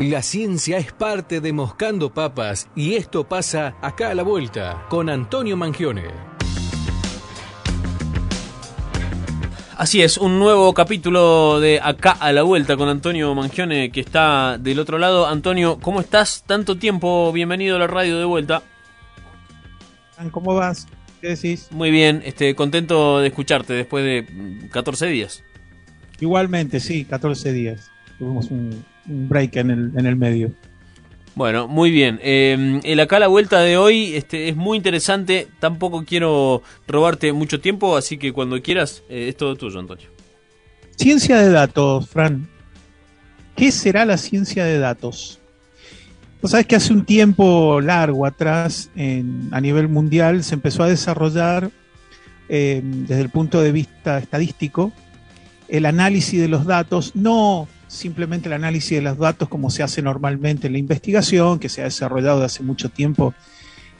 La 0.00 0.22
ciencia 0.22 0.76
es 0.78 0.92
parte 0.92 1.40
de 1.40 1.52
Moscando 1.52 2.12
Papas 2.12 2.68
y 2.74 2.94
esto 2.94 3.28
pasa 3.28 3.76
acá 3.80 4.10
a 4.10 4.14
la 4.14 4.24
vuelta 4.24 4.86
con 4.90 5.08
Antonio 5.08 5.56
Mangione. 5.56 6.02
Así 9.76 10.02
es, 10.02 10.18
un 10.18 10.40
nuevo 10.40 10.74
capítulo 10.74 11.60
de 11.60 11.78
Acá 11.80 12.10
a 12.10 12.32
la 12.32 12.42
Vuelta 12.42 12.76
con 12.76 12.88
Antonio 12.88 13.32
Mangione 13.36 13.92
que 13.92 14.00
está 14.00 14.58
del 14.58 14.80
otro 14.80 14.98
lado. 14.98 15.28
Antonio, 15.28 15.78
¿cómo 15.80 16.00
estás? 16.00 16.42
Tanto 16.44 16.76
tiempo, 16.76 17.30
bienvenido 17.32 17.76
a 17.76 17.78
la 17.78 17.86
radio 17.86 18.18
de 18.18 18.24
vuelta. 18.24 18.64
¿Cómo 20.32 20.56
vas? 20.56 20.88
¿Qué 21.20 21.28
decís? 21.28 21.68
Muy 21.70 21.92
bien, 21.92 22.20
este, 22.24 22.56
contento 22.56 23.20
de 23.20 23.28
escucharte 23.28 23.74
después 23.74 24.04
de 24.04 24.68
14 24.72 25.06
días. 25.06 25.44
Igualmente, 26.18 26.80
sí, 26.80 27.04
14 27.04 27.52
días. 27.52 27.92
Tuvimos 28.18 28.50
un, 28.50 28.84
break 29.06 29.56
en 29.56 29.70
el, 29.70 29.92
en 29.96 30.06
el 30.06 30.16
medio. 30.16 30.52
Bueno, 31.34 31.66
muy 31.66 31.90
bien. 31.90 32.20
Eh, 32.22 32.80
el 32.84 33.00
acá 33.00 33.18
la 33.18 33.26
vuelta 33.26 33.60
de 33.60 33.76
hoy 33.76 34.14
este, 34.14 34.48
es 34.48 34.56
muy 34.56 34.76
interesante. 34.76 35.48
Tampoco 35.58 36.04
quiero 36.04 36.62
robarte 36.86 37.32
mucho 37.32 37.60
tiempo, 37.60 37.96
así 37.96 38.18
que 38.18 38.32
cuando 38.32 38.60
quieras, 38.62 39.02
eh, 39.08 39.28
es 39.28 39.36
todo 39.36 39.56
tuyo, 39.56 39.80
Antonio. 39.80 40.06
Ciencia 40.96 41.38
de 41.38 41.50
datos, 41.50 42.08
Fran. 42.08 42.48
¿Qué 43.56 43.72
será 43.72 44.04
la 44.04 44.16
ciencia 44.16 44.64
de 44.64 44.78
datos? 44.78 45.40
Vos 46.40 46.52
sabés 46.52 46.66
que 46.66 46.76
hace 46.76 46.92
un 46.92 47.04
tiempo 47.04 47.80
largo 47.80 48.26
atrás, 48.26 48.90
a 49.50 49.60
nivel 49.60 49.88
mundial, 49.88 50.44
se 50.44 50.54
empezó 50.54 50.82
a 50.82 50.88
desarrollar 50.88 51.70
eh, 52.48 52.82
desde 52.84 53.22
el 53.22 53.30
punto 53.30 53.62
de 53.62 53.72
vista 53.72 54.18
estadístico 54.18 54.92
el 55.68 55.86
análisis 55.86 56.40
de 56.40 56.48
los 56.48 56.66
datos, 56.66 57.16
no 57.16 57.66
simplemente 57.94 58.48
el 58.48 58.54
análisis 58.54 58.98
de 58.98 59.02
los 59.02 59.18
datos 59.18 59.48
como 59.48 59.70
se 59.70 59.82
hace 59.82 60.02
normalmente 60.02 60.66
en 60.66 60.74
la 60.74 60.78
investigación, 60.78 61.58
que 61.58 61.68
se 61.68 61.80
ha 61.80 61.84
desarrollado 61.84 62.40
desde 62.40 62.46
hace 62.46 62.62
mucho 62.62 62.90
tiempo 62.90 63.34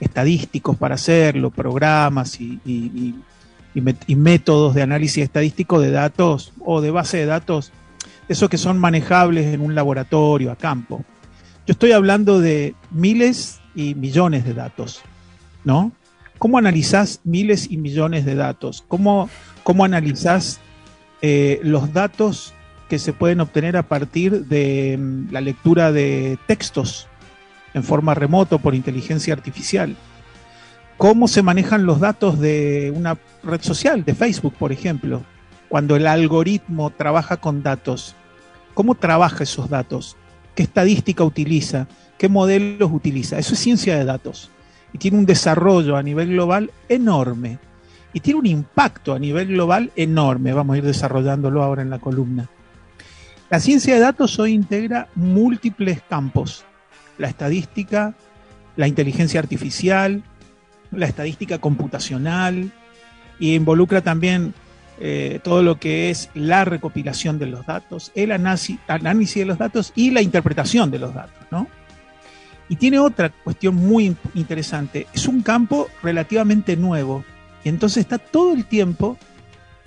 estadísticos 0.00 0.76
para 0.76 0.96
hacerlo, 0.96 1.50
programas 1.50 2.40
y, 2.40 3.14
métodos 4.08 4.74
de 4.74 4.82
análisis 4.82 5.24
estadístico 5.24 5.80
de 5.80 5.90
datos 5.90 6.52
o 6.64 6.80
de 6.80 6.90
base 6.90 7.18
de 7.18 7.26
datos, 7.26 7.72
esos 8.28 8.48
que 8.48 8.58
son 8.58 8.78
manejables 8.78 9.46
en 9.46 9.60
un 9.60 9.74
laboratorio 9.74 10.52
a 10.52 10.56
campo. 10.56 11.04
Yo 11.66 11.72
estoy 11.72 11.92
hablando 11.92 12.40
de 12.40 12.74
miles 12.90 13.60
y 13.74 13.94
millones 13.94 14.44
de 14.44 14.54
datos, 14.54 15.00
¿no? 15.64 15.92
¿Cómo 16.38 16.58
analizás 16.58 17.20
miles 17.24 17.70
y 17.70 17.76
millones 17.76 18.24
de 18.26 18.34
datos? 18.34 18.84
¿Cómo, 18.86 19.30
cómo 19.62 19.84
analizás 19.84 20.60
eh, 21.22 21.60
los 21.62 21.92
datos 21.92 22.52
que 22.88 22.98
se 22.98 23.12
pueden 23.12 23.40
obtener 23.40 23.76
a 23.76 23.84
partir 23.84 24.46
de 24.46 24.96
mm, 24.98 25.32
la 25.32 25.40
lectura 25.40 25.92
de 25.92 26.38
textos 26.46 27.08
en 27.72 27.82
forma 27.82 28.14
remoto 28.14 28.58
por 28.58 28.74
inteligencia 28.74 29.34
artificial. 29.34 29.96
¿Cómo 30.96 31.26
se 31.26 31.42
manejan 31.42 31.86
los 31.86 32.00
datos 32.00 32.38
de 32.38 32.92
una 32.94 33.18
red 33.42 33.60
social, 33.60 34.04
de 34.04 34.14
Facebook, 34.14 34.54
por 34.54 34.70
ejemplo? 34.70 35.22
Cuando 35.68 35.96
el 35.96 36.06
algoritmo 36.06 36.90
trabaja 36.90 37.38
con 37.38 37.64
datos, 37.64 38.14
¿cómo 38.74 38.94
trabaja 38.94 39.42
esos 39.42 39.68
datos? 39.68 40.16
¿Qué 40.54 40.62
estadística 40.62 41.24
utiliza? 41.24 41.88
¿Qué 42.16 42.28
modelos 42.28 42.92
utiliza? 42.92 43.38
Eso 43.38 43.54
es 43.54 43.60
ciencia 43.60 43.98
de 43.98 44.04
datos. 44.04 44.50
Y 44.92 44.98
tiene 44.98 45.18
un 45.18 45.26
desarrollo 45.26 45.96
a 45.96 46.02
nivel 46.02 46.28
global 46.28 46.70
enorme. 46.88 47.58
Y 48.12 48.20
tiene 48.20 48.38
un 48.38 48.46
impacto 48.46 49.14
a 49.14 49.18
nivel 49.18 49.48
global 49.48 49.90
enorme. 49.96 50.52
Vamos 50.52 50.74
a 50.74 50.78
ir 50.78 50.84
desarrollándolo 50.84 51.64
ahora 51.64 51.82
en 51.82 51.90
la 51.90 51.98
columna. 51.98 52.48
La 53.54 53.60
ciencia 53.60 53.94
de 53.94 54.00
datos 54.00 54.40
hoy 54.40 54.52
integra 54.52 55.06
múltiples 55.14 56.02
campos. 56.10 56.64
La 57.18 57.28
estadística, 57.28 58.12
la 58.74 58.88
inteligencia 58.88 59.38
artificial, 59.38 60.24
la 60.90 61.06
estadística 61.06 61.58
computacional, 61.58 62.72
y 63.38 63.54
involucra 63.54 64.00
también 64.00 64.54
eh, 64.98 65.38
todo 65.44 65.62
lo 65.62 65.78
que 65.78 66.10
es 66.10 66.30
la 66.34 66.64
recopilación 66.64 67.38
de 67.38 67.46
los 67.46 67.64
datos, 67.64 68.10
el 68.16 68.32
análisis, 68.32 68.80
de 69.36 69.44
los 69.44 69.58
datos 69.58 69.92
y 69.94 70.10
la 70.10 70.20
interpretación 70.20 70.90
de 70.90 70.98
los 70.98 71.14
datos. 71.14 71.46
¿no? 71.52 71.68
Y 72.68 72.74
tiene 72.74 72.98
otra 72.98 73.28
cuestión 73.28 73.76
muy 73.76 74.16
interesante. 74.34 75.06
Es 75.12 75.28
un 75.28 75.42
campo 75.42 75.86
relativamente 76.02 76.76
nuevo 76.76 77.24
y 77.62 77.68
entonces 77.68 77.98
está 77.98 78.18
todo 78.18 78.52
el 78.52 78.64
tiempo 78.64 79.16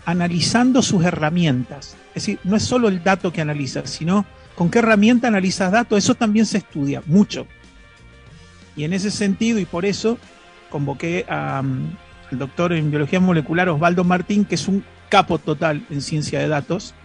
analizando 0.08 0.82
sus 0.82 1.04
herramientas. 1.04 1.98
Es 2.16 2.24
decir, 2.24 2.40
no 2.46 2.56
es 2.56 2.64
solo 2.64 2.88
el 2.88 3.04
dato 3.04 3.34
que 3.34 3.42
analizas, 3.42 3.90
sino 3.90 4.26
con 4.56 4.72
qué 4.72 4.80
herramienta 4.80 5.28
analizas 5.28 5.70
datos. 5.70 5.98
Eso 5.98 6.16
también 6.16 6.46
se 6.46 6.60
estudia 6.60 7.04
mucho. 7.08 7.46
Y 8.78 8.86
en 8.86 8.94
ese 8.94 9.12
sentido, 9.12 9.60
y 9.60 9.66
por 9.66 9.86
eso, 9.86 10.18
convoqué 10.70 11.26
mm, 11.28 11.32
al 12.32 12.40
doctor 12.40 12.72
en 12.72 12.90
biología 12.90 13.20
molecular 13.20 13.68
Osvaldo 13.68 14.06
Martín, 14.06 14.46
que 14.46 14.56
es 14.56 14.70
un 14.70 14.86
capo 15.10 15.40
total 15.40 15.86
en 15.90 16.02
ciencia 16.02 16.40
de 16.40 16.48
datos 16.48 16.96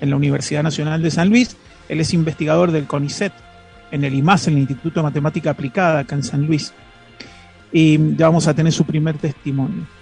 en 0.00 0.10
la 0.10 0.16
Universidad 0.16 0.62
Nacional 0.62 1.02
de 1.02 1.10
San 1.10 1.30
Luis. 1.30 1.56
Él 1.88 2.00
es 2.00 2.14
investigador 2.14 2.70
del 2.70 2.86
CONICET 2.86 3.32
en 3.90 4.04
el 4.04 4.14
IMAS, 4.14 4.46
el 4.46 4.58
Instituto 4.58 5.00
de 5.00 5.04
Matemática 5.04 5.50
Aplicada, 5.50 5.98
acá 5.98 6.14
en 6.14 6.22
San 6.22 6.46
Luis. 6.46 6.72
Y 7.72 8.14
ya 8.14 8.26
vamos 8.26 8.46
a 8.46 8.54
tener 8.54 8.72
su 8.72 8.84
primer 8.84 9.18
testimonio. 9.18 9.95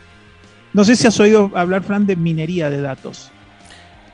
No 0.75 0.85
sé 0.85 0.97
si 0.97 1.07
has 1.07 1.19
oído 1.21 1.53
hablar, 1.55 1.85
Fran, 1.85 2.05
de 2.05 2.17
minería 2.17 2.69
de 2.69 2.81
datos. 2.81 3.31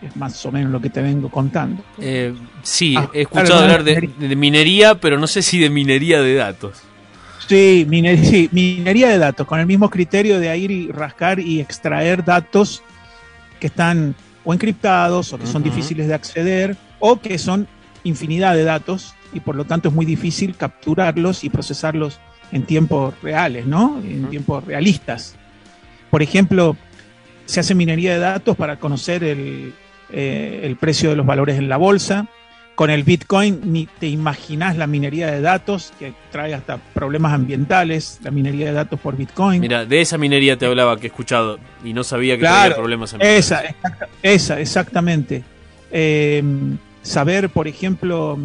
Es 0.02 0.14
más 0.14 0.44
o 0.46 0.52
menos 0.52 0.70
lo 0.70 0.80
que 0.80 0.90
te 0.90 1.00
vengo 1.00 1.30
contando. 1.30 1.82
Eh, 1.98 2.34
sí, 2.62 2.94
ah, 2.96 3.10
he 3.12 3.22
escuchado 3.22 3.60
hablar 3.60 3.82
de, 3.82 4.36
minería, 4.36 4.94
pero 4.94 5.18
no 5.18 5.26
sé 5.26 5.42
si 5.42 5.58
de 5.58 5.70
minería 5.70 6.20
de 6.20 6.34
datos. 6.34 6.82
Sí, 7.48 7.86
minería 7.88 9.08
de 9.08 9.18
datos, 9.18 9.46
con 9.46 9.58
el 9.58 9.66
mismo 9.66 9.90
criterio 9.90 10.38
de 10.38 10.56
ir 10.56 10.70
y 10.70 10.92
rascar 10.92 11.40
y 11.40 11.60
extraer 11.60 12.24
datos 12.24 12.82
que 13.58 13.66
están 13.66 14.14
o 14.44 14.54
encriptados 14.54 15.32
o 15.32 15.38
que 15.38 15.46
son 15.46 15.62
difíciles 15.62 16.08
de 16.08 16.14
acceder 16.14 16.76
o 16.98 17.20
que 17.20 17.38
son 17.38 17.66
infinidad 18.04 18.54
de 18.54 18.64
datos 18.64 19.14
y 19.32 19.40
por 19.40 19.56
lo 19.56 19.64
tanto 19.64 19.88
es 19.88 19.94
muy 19.94 20.06
difícil 20.06 20.56
capturarlos 20.56 21.42
y 21.42 21.50
procesarlos 21.50 22.20
en 22.52 22.64
tiempos 22.64 23.14
reales, 23.22 23.66
¿no? 23.66 24.00
En 24.04 24.28
tiempos 24.28 24.64
realistas. 24.64 25.36
Por 26.10 26.22
ejemplo, 26.22 26.76
se 27.46 27.60
hace 27.60 27.74
minería 27.74 28.14
de 28.14 28.18
datos 28.18 28.56
para 28.56 28.76
conocer 28.76 29.24
el, 29.24 29.72
eh, 30.12 30.74
precio 30.78 31.10
de 31.10 31.16
los 31.16 31.26
valores 31.26 31.58
en 31.58 31.68
la 31.68 31.76
bolsa. 31.76 32.26
Con 32.74 32.88
el 32.88 33.02
Bitcoin 33.02 33.60
ni 33.64 33.86
te 33.86 34.06
imaginas 34.06 34.76
la 34.76 34.86
minería 34.86 35.30
de 35.30 35.42
datos, 35.42 35.92
que 35.98 36.14
trae 36.32 36.54
hasta 36.54 36.78
problemas 36.78 37.34
ambientales, 37.34 38.18
la 38.22 38.30
minería 38.30 38.66
de 38.66 38.72
datos 38.72 38.98
por 38.98 39.16
Bitcoin. 39.16 39.60
Mira, 39.60 39.84
de 39.84 40.00
esa 40.00 40.16
minería 40.16 40.56
te 40.56 40.64
hablaba 40.64 40.96
que 40.96 41.06
he 41.06 41.10
escuchado 41.10 41.58
y 41.84 41.92
no 41.92 42.04
sabía 42.04 42.36
que 42.36 42.44
traía 42.44 42.74
problemas 42.74 43.12
ambientales. 43.12 43.44
Esa, 43.44 43.62
esa 44.22 44.60
exactamente. 44.60 45.44
Eh, 45.90 46.42
saber, 47.02 47.50
por 47.50 47.68
ejemplo, 47.68 48.38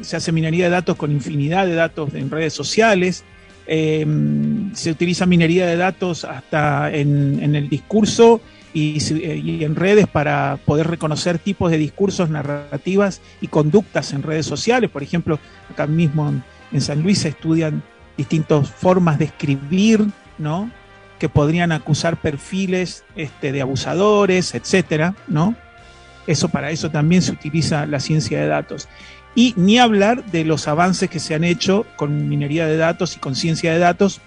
se 0.00 0.16
hace 0.16 0.32
minería 0.32 0.64
de 0.64 0.70
datos 0.70 0.96
con 0.96 1.10
infinidad 1.10 1.66
de 1.66 1.74
datos 1.74 2.14
en 2.14 2.30
redes 2.30 2.52
sociales, 2.52 3.24
Em, 3.66 4.74
se 4.74 4.90
utiliza 4.90 5.24
minería 5.24 5.66
de 5.66 5.76
datos 5.76 6.24
hasta 6.24 6.92
en, 6.92 7.54
el 7.54 7.68
discurso 7.68 8.40
y, 8.74 8.98
en 9.64 9.74
redes 9.74 10.06
para 10.06 10.58
poder 10.64 10.88
reconocer 10.88 11.38
tipos 11.38 11.70
de 11.70 11.78
discursos, 11.78 12.28
narrativas 12.28 13.22
y 13.40 13.48
conductas 13.48 14.12
en 14.12 14.22
redes 14.22 14.46
sociales. 14.46 14.90
Por 14.90 15.02
ejemplo, 15.02 15.38
acá 15.70 15.86
mismo 15.86 16.32
en, 16.72 16.80
San 16.80 17.02
Luis 17.02 17.20
se 17.20 17.28
estudian 17.28 17.82
distintas 18.16 18.68
formas 18.68 19.18
de 19.18 19.26
escribir, 19.26 20.04
¿no? 20.38 20.70
Que 21.18 21.28
podrían 21.28 21.72
acusar 21.72 22.20
perfiles 22.20 23.04
este, 23.16 23.52
de 23.52 23.62
abusadores, 23.62 24.54
etcétera, 24.54 25.14
¿no? 25.28 25.54
Eso 26.26 26.48
para 26.48 26.70
eso 26.70 26.90
también 26.90 27.22
se 27.22 27.32
utiliza 27.32 27.86
la 27.86 28.00
ciencia 28.00 28.40
de 28.40 28.48
datos. 28.48 28.88
Y 29.34 29.54
ni 29.56 29.78
hablar 29.78 30.24
de 30.26 30.44
los 30.44 30.68
avances 30.68 31.10
que 31.10 31.18
se 31.18 31.34
han 31.34 31.44
hecho 31.44 31.86
con 31.96 32.28
minería 32.28 32.66
de 32.66 32.76
datos 32.76 33.16
y 33.16 33.20
con 33.20 33.34
ciencia 33.34 33.72
de 33.72 33.78
datos 33.78 34.20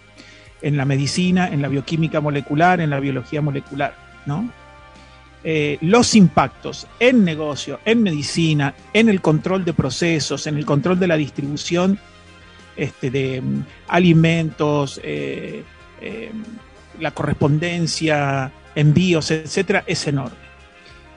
en 0.62 0.76
la 0.76 0.86
medicina, 0.86 1.48
en 1.48 1.62
la 1.62 1.68
bioquímica 1.68 2.20
molecular, 2.20 2.82
en 2.82 2.90
la 2.90 3.00
biología 3.00 3.42
molecular, 3.42 3.96
¿no? 4.26 4.50
Eh, 5.44 5.78
los 5.82 6.16
impactos 6.16 6.88
en 7.00 7.24
negocio, 7.24 7.80
en 7.86 8.04
medicina, 8.04 8.74
en 8.92 9.08
el 9.08 9.22
control 9.22 9.64
de 9.64 9.74
procesos, 9.74 10.48
en 10.48 10.58
el 10.58 10.66
control 10.66 11.00
de 11.00 11.08
la 11.08 11.16
distribución 11.16 12.00
este, 12.76 13.10
de 13.12 13.42
mm, 13.42 13.64
alimentos, 13.88 15.00
eh, 15.04 15.64
eh, 16.02 16.32
la 17.00 17.12
correspondencia, 17.12 18.52
envíos, 18.76 19.32
etcétera, 19.32 19.84
es 19.88 20.06
enorme. 20.08 20.47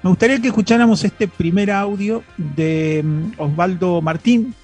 Me 0.02 0.08
gustaría 0.08 0.40
que 0.40 0.48
escucháramos 0.48 1.04
este 1.04 1.28
primer 1.28 1.70
audio 1.70 2.22
de 2.38 3.02
mm, 3.04 3.32
Osvaldo 3.36 4.00
Martín, 4.00 4.54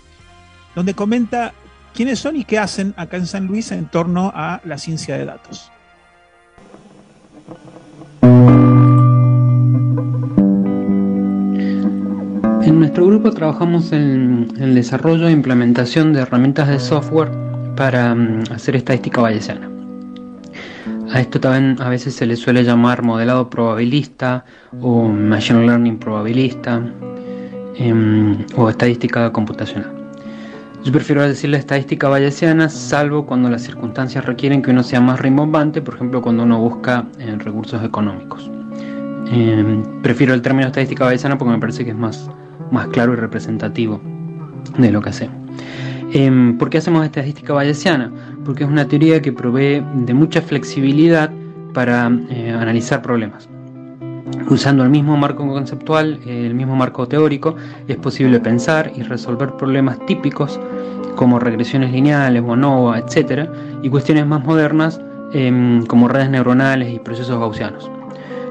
donde 0.74 0.94
comenta 0.94 1.52
quiénes 1.94 2.18
son 2.18 2.36
y 2.36 2.44
qué 2.44 2.58
hacen 2.58 2.94
acá 2.96 3.18
en 3.18 3.26
San 3.26 3.46
Luis 3.46 3.70
en 3.70 3.86
torno 3.86 4.32
a 4.34 4.60
la 4.64 4.78
ciencia 4.78 5.16
de 5.16 5.26
datos. 5.26 5.70
En 12.62 12.78
nuestro 12.78 13.06
grupo 13.06 13.30
trabajamos 13.30 13.92
en 13.92 14.48
el 14.58 14.74
desarrollo 14.74 15.28
e 15.28 15.32
implementación 15.32 16.14
de 16.14 16.20
herramientas 16.20 16.68
de 16.68 16.80
software 16.80 17.30
para 17.76 18.14
mm, 18.14 18.44
hacer 18.52 18.74
estadística 18.76 19.20
bayesiana. 19.20 19.75
A 21.12 21.20
esto 21.20 21.38
también 21.38 21.76
a 21.80 21.88
veces 21.88 22.14
se 22.14 22.26
le 22.26 22.36
suele 22.36 22.64
llamar 22.64 23.02
modelado 23.02 23.48
probabilista 23.48 24.44
o 24.80 25.08
machine 25.08 25.64
learning 25.66 25.98
probabilista 25.98 26.82
em, 27.76 28.44
o 28.56 28.68
estadística 28.68 29.32
computacional. 29.32 29.92
Yo 30.84 30.92
prefiero 30.92 31.22
decirle 31.22 31.58
estadística 31.58 32.08
bayesiana, 32.08 32.68
salvo 32.68 33.26
cuando 33.26 33.48
las 33.50 33.62
circunstancias 33.62 34.24
requieren 34.24 34.62
que 34.62 34.70
uno 34.70 34.82
sea 34.82 35.00
más 35.00 35.20
rimbombante, 35.20 35.80
por 35.80 35.94
ejemplo 35.94 36.22
cuando 36.22 36.42
uno 36.42 36.58
busca 36.60 37.06
eh, 37.18 37.36
recursos 37.38 37.82
económicos. 37.84 38.50
Em, 39.30 39.82
prefiero 40.02 40.34
el 40.34 40.42
término 40.42 40.66
estadística 40.66 41.04
bayesiana 41.04 41.38
porque 41.38 41.52
me 41.52 41.58
parece 41.58 41.84
que 41.84 41.90
es 41.90 41.96
más, 41.96 42.30
más 42.70 42.88
claro 42.88 43.12
y 43.12 43.16
representativo 43.16 44.00
de 44.78 44.90
lo 44.90 45.00
que 45.00 45.10
hacemos. 45.10 45.36
Em, 46.12 46.56
¿Por 46.56 46.70
qué 46.70 46.78
hacemos 46.78 47.04
estadística 47.04 47.52
bayesiana? 47.52 48.10
Porque 48.44 48.64
es 48.64 48.70
una 48.70 48.86
teoría 48.86 49.20
que 49.20 49.32
provee 49.32 49.82
de 50.04 50.14
mucha 50.14 50.40
flexibilidad 50.40 51.30
para 51.74 52.10
eh, 52.30 52.50
analizar 52.52 53.02
problemas. 53.02 53.48
Usando 54.48 54.84
el 54.84 54.90
mismo 54.90 55.16
marco 55.16 55.46
conceptual, 55.46 56.20
el 56.26 56.54
mismo 56.54 56.76
marco 56.76 57.06
teórico, 57.08 57.56
es 57.88 57.96
posible 57.96 58.38
pensar 58.38 58.92
y 58.94 59.02
resolver 59.02 59.52
problemas 59.52 59.98
típicos 60.06 60.60
como 61.16 61.38
regresiones 61.38 61.90
lineales, 61.90 62.42
ANOVA, 62.48 62.98
etc. 62.98 63.48
y 63.82 63.88
cuestiones 63.88 64.26
más 64.26 64.44
modernas 64.44 65.00
em, 65.32 65.84
como 65.86 66.06
redes 66.06 66.30
neuronales 66.30 66.94
y 66.94 66.98
procesos 67.00 67.38
gaussianos. 67.40 67.90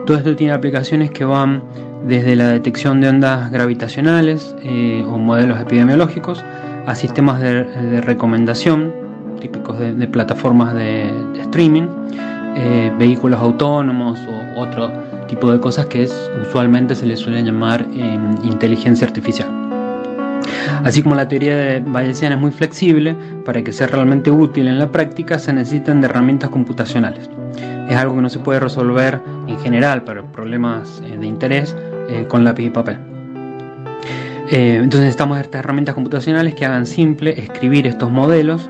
Todo 0.05 0.17
esto 0.17 0.35
tiene 0.35 0.53
aplicaciones 0.53 1.11
que 1.11 1.23
van 1.23 1.63
desde 2.05 2.35
la 2.35 2.49
detección 2.49 3.01
de 3.01 3.09
ondas 3.09 3.49
gravitacionales 3.51 4.55
eh, 4.61 5.03
o 5.07 5.17
modelos 5.17 5.59
epidemiológicos 5.59 6.43
a 6.85 6.95
sistemas 6.95 7.41
de, 7.41 8.01
recomendación 8.01 8.93
típicos 9.39 9.77
de, 9.79 10.07
plataformas 10.07 10.73
de, 10.73 11.11
streaming, 11.41 11.87
eh, 12.55 12.91
vehículos 12.97 13.39
autónomos 13.39 14.19
o 14.27 14.61
otro 14.61 14.91
tipo 15.27 15.51
de 15.51 15.59
cosas 15.59 15.87
que 15.87 16.03
es, 16.03 16.31
usualmente 16.47 16.95
se 16.95 17.05
le 17.05 17.17
suele 17.17 17.43
llamar 17.43 17.85
em, 17.93 18.35
inteligencia 18.43 19.07
artificial. 19.07 19.49
Así 20.83 21.01
como 21.01 21.15
la 21.15 21.27
teoría 21.27 21.57
de 21.57 21.79
Bayesiana 21.79 22.35
es 22.35 22.41
muy 22.41 22.51
flexible, 22.51 23.15
para 23.43 23.63
que 23.63 23.71
sea 23.71 23.87
realmente 23.87 24.29
útil 24.31 24.67
en 24.67 24.79
la 24.79 24.91
práctica 24.91 25.39
se 25.39 25.51
necesitan 25.53 26.01
de 26.01 26.07
herramientas 26.07 26.49
computacionales. 26.49 27.29
Es 27.89 27.95
algo 27.95 28.15
que 28.15 28.21
no 28.21 28.29
se 28.29 28.39
puede 28.39 28.59
resolver 28.59 29.21
en 29.47 29.59
general 29.59 30.03
para 30.03 30.23
problemas 30.23 31.01
eh, 31.05 31.17
de 31.17 31.25
interés 31.25 31.75
eh, 32.09 32.25
con 32.27 32.43
lápiz 32.43 32.65
y 32.65 32.69
papel. 32.69 33.14
Eh, 34.51 34.75
entonces 34.75 35.01
necesitamos 35.01 35.39
estas 35.39 35.59
herramientas 35.59 35.95
computacionales 35.95 36.53
que 36.53 36.65
hagan 36.65 36.85
simple 36.85 37.39
escribir 37.39 37.87
estos 37.87 38.11
modelos, 38.11 38.69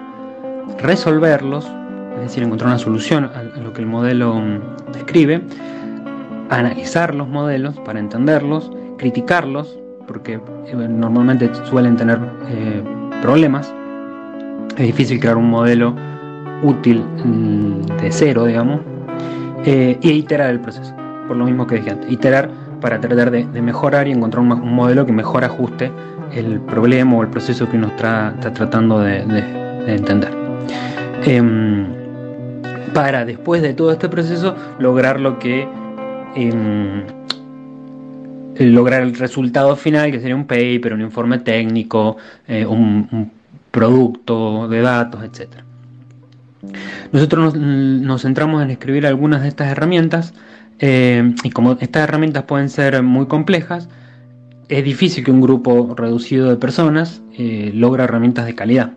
resolverlos, 0.79 1.69
es 2.15 2.21
decir, 2.21 2.43
encontrar 2.43 2.69
una 2.69 2.79
solución 2.79 3.25
a, 3.25 3.43
lo 3.43 3.73
que 3.73 3.81
el 3.81 3.87
modelo 3.87 4.35
mm, 4.35 4.91
describe, 4.93 5.41
analizar 6.49 7.13
los 7.13 7.27
modelos 7.27 7.77
para 7.81 7.99
entenderlos, 7.99 8.71
criticarlos, 8.97 9.77
porque 10.07 10.39
eh, 10.67 10.75
normalmente 10.75 11.49
suelen 11.65 11.97
tener 11.97 12.19
eh, 12.49 12.81
problemas. 13.21 13.73
Es 14.77 14.85
difícil 14.85 15.19
crear 15.19 15.35
un 15.35 15.49
modelo 15.49 15.93
útil 16.63 17.03
mm, 17.25 17.81
de 18.01 18.11
cero, 18.11 18.45
digamos, 18.45 18.79
y 19.65 20.09
iterar 20.09 20.51
el 20.51 20.59
proceso, 20.59 20.95
por 21.27 21.35
lo 21.35 21.45
mismo 21.45 21.65
que 21.65 21.77
dije 21.77 21.89
antes. 21.89 22.11
Iterar 22.11 22.51
para 22.81 22.99
tratar 22.99 23.31
de, 23.31 23.45
mejorar 23.61 24.07
y 24.07 24.11
encontrar 24.11 24.41
un, 24.41 24.73
modelo 24.73 25.05
que 25.05 25.11
mejor 25.11 25.43
ajuste 25.43 25.91
el 26.33 26.59
problema 26.61 27.17
o 27.17 27.21
el 27.21 27.29
proceso 27.29 27.69
que 27.69 27.77
uno 27.77 27.87
está, 27.87 28.33
tratando 28.53 28.99
de, 28.99 29.19
entender. 29.87 30.31
Em, 31.23 31.85
para 32.93 33.25
después 33.25 33.61
de 33.61 33.73
todo 33.73 33.91
este 33.91 34.09
proceso 34.09 34.55
lograr 34.79 35.19
lo 35.19 35.37
que 35.37 35.67
em, 36.35 37.03
lograr 38.59 39.01
el 39.01 39.15
resultado 39.15 39.75
final 39.75 40.11
que 40.11 40.19
sería 40.19 40.35
un 40.35 40.45
paper, 40.45 40.93
un 40.93 41.01
informe 41.01 41.39
técnico, 41.39 42.17
eh, 42.47 42.65
un, 42.65 43.31
producto 43.71 44.69
de 44.69 44.79
datos, 44.79 45.21
etc. 45.21 45.49
Nosotros 47.11 47.55
nos 47.55 48.21
centramos 48.21 48.63
en 48.63 48.71
escribir 48.71 49.05
algunas 49.05 49.41
de 49.41 49.49
estas 49.49 49.67
herramientas 49.67 50.33
eh, 50.79 51.33
y 51.43 51.49
como 51.51 51.73
estas 51.73 52.03
herramientas 52.03 52.43
pueden 52.43 52.69
ser 52.69 53.01
muy 53.03 53.27
complejas, 53.27 53.89
es 54.67 54.83
difícil 54.83 55.23
que 55.23 55.31
un 55.31 55.41
grupo 55.41 55.93
reducido 55.95 56.49
de 56.49 56.55
personas 56.57 57.21
eh, 57.37 57.71
logre 57.73 58.03
herramientas 58.03 58.45
de 58.45 58.55
calidad. 58.55 58.93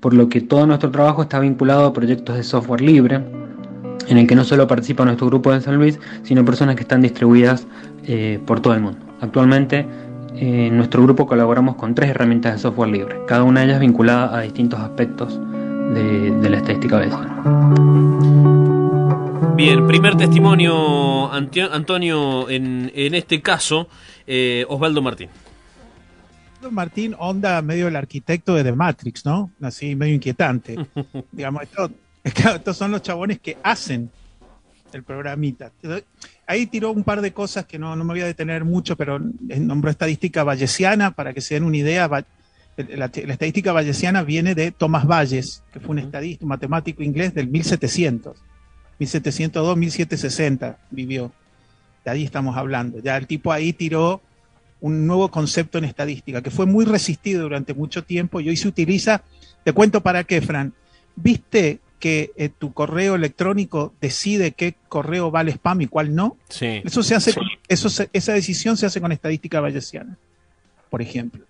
Por 0.00 0.14
lo 0.14 0.28
que 0.28 0.40
todo 0.40 0.66
nuestro 0.66 0.90
trabajo 0.90 1.22
está 1.22 1.38
vinculado 1.38 1.86
a 1.86 1.92
proyectos 1.92 2.36
de 2.36 2.42
software 2.42 2.80
libre, 2.80 3.22
en 4.08 4.18
el 4.18 4.26
que 4.26 4.34
no 4.34 4.42
solo 4.42 4.66
participa 4.66 5.04
nuestro 5.04 5.28
grupo 5.28 5.52
de 5.52 5.60
San 5.60 5.76
Luis, 5.76 5.98
sino 6.24 6.44
personas 6.44 6.74
que 6.74 6.82
están 6.82 7.02
distribuidas 7.02 7.66
eh, 8.04 8.40
por 8.44 8.60
todo 8.60 8.74
el 8.74 8.80
mundo. 8.80 8.98
Actualmente 9.20 9.86
en 10.34 10.76
nuestro 10.76 11.02
grupo 11.02 11.26
colaboramos 11.26 11.76
con 11.76 11.94
tres 11.94 12.10
herramientas 12.10 12.54
de 12.54 12.58
software 12.58 12.90
libre, 12.90 13.16
cada 13.28 13.44
una 13.44 13.60
de 13.60 13.66
ellas 13.66 13.80
vinculada 13.80 14.36
a 14.36 14.40
distintos 14.40 14.80
aspectos 14.80 15.38
de, 15.94 16.50
la 16.50 16.56
estadística 16.56 16.96
bayesiana. 16.96 18.71
Bien, 19.54 19.86
primer 19.86 20.16
testimonio, 20.16 21.30
Antonio, 21.30 22.48
en, 22.48 22.90
en 22.94 23.14
este 23.14 23.42
caso, 23.42 23.86
eh, 24.26 24.64
Osvaldo 24.66 25.02
Martín. 25.02 25.28
Osvaldo 26.54 26.70
Martín, 26.70 27.14
onda 27.18 27.60
medio 27.60 27.86
el 27.86 27.96
arquitecto 27.96 28.54
de 28.54 28.64
The 28.64 28.72
Matrix, 28.72 29.26
¿no? 29.26 29.50
Así, 29.60 29.94
medio 29.94 30.14
inquietante. 30.14 30.76
Digamos, 31.32 31.64
estos 32.24 32.76
son 32.76 32.92
los 32.92 33.02
chabones 33.02 33.40
que 33.40 33.58
hacen 33.62 34.10
el 34.92 35.02
programita. 35.02 35.70
Ahí 36.46 36.66
tiró 36.66 36.90
un 36.90 37.04
par 37.04 37.20
de 37.20 37.32
cosas 37.32 37.66
que 37.66 37.78
no, 37.78 37.94
no 37.94 38.04
me 38.04 38.14
voy 38.14 38.22
a 38.22 38.26
detener 38.26 38.64
mucho, 38.64 38.96
pero 38.96 39.18
nombró 39.18 39.90
estadística 39.90 40.44
bayesiana, 40.44 41.10
para 41.10 41.34
que 41.34 41.42
se 41.42 41.54
den 41.54 41.64
una 41.64 41.76
idea. 41.76 42.08
La, 42.08 42.24
la, 42.96 43.06
estadística 43.06 43.72
bayesiana 43.72 44.22
viene 44.22 44.54
de 44.54 44.70
Thomas 44.72 45.06
Bayes, 45.06 45.62
que 45.74 45.78
fue 45.78 45.90
un 45.90 45.98
estadista, 45.98 46.46
un 46.46 46.48
matemático 46.48 47.02
inglés 47.02 47.34
del 47.34 47.48
1700 47.48 48.51
1702, 48.98 49.76
1760 49.76 50.78
vivió. 50.90 51.32
De 52.04 52.10
ahí 52.10 52.24
estamos 52.24 52.56
hablando. 52.56 52.98
Ya 53.00 53.16
el 53.16 53.26
tipo 53.26 53.52
ahí 53.52 53.72
tiró 53.72 54.20
un 54.80 55.06
nuevo 55.06 55.30
concepto 55.30 55.78
en 55.78 55.84
estadística 55.84 56.42
que 56.42 56.50
fue 56.50 56.66
muy 56.66 56.84
resistido 56.84 57.42
durante 57.42 57.72
mucho 57.72 58.02
tiempo 58.04 58.40
y 58.40 58.48
hoy 58.48 58.56
se 58.56 58.68
utiliza. 58.68 59.22
Te 59.64 59.72
cuento 59.72 60.02
para 60.02 60.24
qué, 60.24 60.42
Fran. 60.42 60.72
¿Viste 61.14 61.80
que 62.00 62.32
eh, 62.36 62.48
tu 62.48 62.72
correo 62.72 63.14
electrónico 63.14 63.94
decide 64.00 64.50
qué 64.50 64.74
correo 64.88 65.30
vale 65.30 65.52
spam 65.52 65.82
y 65.82 65.86
cuál 65.86 66.16
no? 66.16 66.36
Sí. 66.48 66.82
Eso 66.84 67.04
se 67.04 67.14
hace, 67.14 67.32
eso 67.68 67.88
esa 68.12 68.32
decisión 68.32 68.76
se 68.76 68.86
hace 68.86 69.00
con 69.00 69.12
estadística 69.12 69.60
bayesiana, 69.60 70.18
por 70.90 71.00
ejemplo. 71.00 71.44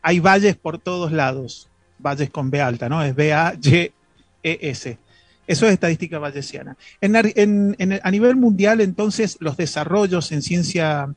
Hay 0.00 0.20
valles 0.20 0.54
por 0.54 0.78
todos 0.78 1.10
lados, 1.10 1.68
valles 1.98 2.30
con 2.30 2.50
B 2.50 2.60
alta, 2.60 2.88
¿no? 2.88 3.02
Es 3.02 3.16
B-A-Y-E-S. 3.16 4.98
Eso 5.46 5.66
es 5.66 5.72
estadística 5.72 6.18
bayesiana. 6.18 6.76
a 7.00 8.10
nivel 8.10 8.36
mundial, 8.36 8.80
entonces, 8.80 9.36
los 9.40 9.56
desarrollos 9.56 10.30
en 10.32 10.42
ciencia, 10.42 11.12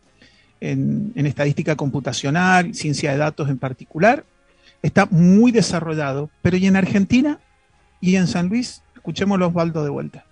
en, 0.61 1.13
estadística 1.15 1.75
computacional, 1.75 2.73
ciencia 2.73 3.11
de 3.11 3.17
datos 3.17 3.49
en 3.49 3.57
particular, 3.57 4.25
está 4.81 5.05
muy 5.05 5.51
desarrollado. 5.51 6.29
Pero 6.41 6.57
¿y 6.57 6.65
en 6.65 6.75
Argentina? 6.75 7.39
¿Y 8.01 8.15
en 8.15 8.27
San 8.27 8.49
Luis? 8.49 8.81
Escuchemos 8.95 9.39
Osvaldo 9.41 9.83
de 9.83 9.89
vuelta. 9.89 10.25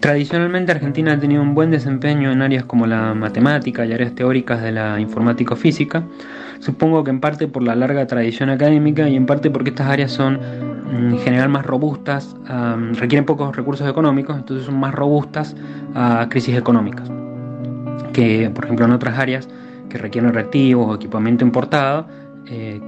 Tradicionalmente 0.00 0.72
Argentina 0.72 1.12
ha 1.12 1.20
tenido 1.20 1.42
un 1.42 1.54
buen 1.54 1.70
desempeño 1.70 2.32
en 2.32 2.40
áreas 2.40 2.64
como 2.64 2.86
la 2.86 3.12
matemática 3.12 3.84
y 3.84 3.92
áreas 3.92 4.14
teóricas 4.14 4.62
de 4.62 4.72
la 4.72 4.98
informática 4.98 5.56
física. 5.56 6.04
Supongo 6.58 7.04
que 7.04 7.10
en 7.10 7.20
parte 7.20 7.48
por 7.48 7.62
la 7.62 7.74
larga 7.74 8.06
tradición 8.06 8.48
académica 8.48 9.10
y 9.10 9.16
en 9.16 9.26
parte 9.26 9.50
porque 9.50 9.70
estas 9.70 9.88
áreas 9.88 10.10
son 10.10 10.38
mm, 10.38 11.12
en 11.12 11.18
general 11.18 11.50
más 11.50 11.66
robustas, 11.66 12.34
requieren 12.92 13.26
pocos 13.26 13.54
recursos 13.54 13.86
económicos, 13.88 14.36
entonces 14.36 14.64
son 14.64 14.80
más 14.80 14.94
robustas 14.94 15.54
a 15.94 16.26
crisis 16.30 16.56
económicas. 16.56 17.10
Que 18.14 18.50
por 18.54 18.64
ejemplo 18.64 18.86
en 18.86 18.92
otras 18.92 19.18
áreas 19.18 19.50
que 19.90 19.98
requieren 19.98 20.32
reactivos 20.32 20.88
o 20.88 20.94
equipamiento 20.94 21.44
importado, 21.44 22.06
eh, 22.46 22.80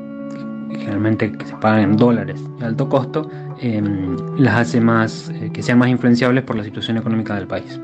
generalmente 0.78 1.32
que 1.32 1.46
se 1.46 1.54
pagan 1.56 1.80
en 1.80 1.96
dólares 1.96 2.40
de 2.58 2.66
alto 2.66 2.88
costo, 2.88 3.30
em, 3.60 4.16
las 4.38 4.54
hace 4.54 4.80
más, 4.80 5.30
eh, 5.34 5.50
que 5.52 5.62
sean 5.62 5.78
más 5.78 5.88
influenciables 5.88 6.44
por 6.44 6.56
la 6.56 6.64
situación 6.64 6.96
económica 6.96 7.34
del 7.34 7.46
país. 7.46 7.80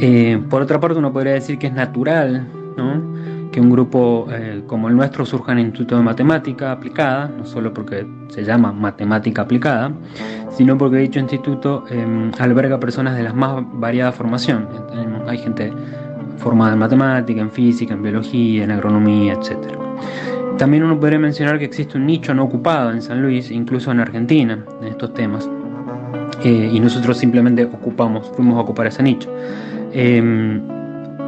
Eh, 0.00 0.42
por 0.50 0.62
otra 0.62 0.80
parte, 0.80 0.98
uno 0.98 1.12
podría 1.12 1.34
decir 1.34 1.58
que 1.58 1.68
es 1.68 1.72
natural 1.72 2.46
que 3.52 3.60
un 3.60 3.70
grupo 3.70 4.26
eh, 4.30 4.62
como 4.66 4.88
el 4.88 4.96
nuestro 4.96 5.24
surja 5.24 5.52
en 5.52 5.58
el 5.58 5.64
Instituto 5.66 5.96
de 5.96 6.02
Matemática 6.02 6.72
Aplicada, 6.72 7.28
no 7.28 7.46
solo 7.46 7.72
porque 7.72 8.06
se 8.28 8.44
llama 8.44 8.70
Matemática 8.70 9.42
Aplicada, 9.42 9.92
sino 10.50 10.76
porque 10.76 10.98
dicho 10.98 11.20
instituto 11.20 11.84
em, 11.88 12.30
alberga 12.38 12.78
personas 12.78 13.16
de 13.16 13.22
la 13.22 13.32
más 13.32 13.64
variada 13.72 14.12
formación. 14.12 14.68
Hay 15.26 15.38
gente 15.38 15.72
formada 16.36 16.72
en 16.72 16.78
matemática, 16.78 17.40
en 17.40 17.50
física, 17.50 17.94
en 17.94 18.02
biología, 18.02 18.64
en 18.64 18.70
agronomía, 18.70 19.34
etc. 19.34 19.56
También 20.58 20.84
uno 20.84 20.98
podría 20.98 21.18
mencionar 21.18 21.58
que 21.58 21.66
existe 21.66 21.98
un 21.98 22.06
nicho 22.06 22.34
no 22.34 22.44
ocupado 22.44 22.90
en 22.90 23.02
San 23.02 23.20
Luis, 23.20 23.50
incluso 23.50 23.90
en 23.92 24.00
Argentina, 24.00 24.64
en 24.80 24.88
estos 24.88 25.12
temas. 25.14 25.48
Eh, 26.44 26.70
y 26.72 26.80
nosotros 26.80 27.18
simplemente 27.18 27.64
ocupamos, 27.64 28.30
fuimos 28.34 28.56
a 28.56 28.60
ocupar 28.60 28.86
ese 28.86 29.02
nicho. 29.02 29.30
Em, 29.92 30.60